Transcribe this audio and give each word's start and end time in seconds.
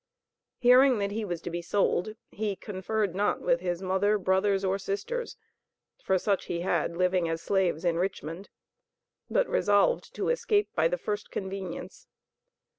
Hearing 0.57 0.97
that 0.97 1.11
he 1.11 1.23
was 1.23 1.41
to 1.43 1.51
be 1.51 1.61
sold, 1.61 2.15
he 2.31 2.55
conferred 2.55 3.13
not 3.13 3.39
with 3.39 3.59
his 3.59 3.83
mother, 3.83 4.17
brothers, 4.17 4.65
or 4.65 4.79
sisters, 4.79 5.37
(for 6.03 6.17
such 6.17 6.45
he 6.45 6.61
had 6.61 6.97
living 6.97 7.29
as 7.29 7.39
slaves 7.43 7.85
in 7.85 7.97
Richmond) 7.99 8.49
but 9.29 9.47
resolved 9.47 10.15
to 10.15 10.29
escape 10.29 10.69
by 10.73 10.87
the 10.87 10.97
first 10.97 11.29
convenience. 11.29 12.07